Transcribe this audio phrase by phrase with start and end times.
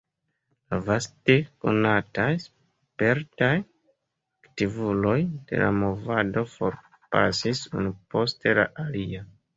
[0.73, 1.33] La vaste
[1.65, 5.17] konataj, spertaj aktivuloj
[5.53, 9.27] de la movado forpasis unu post la alia.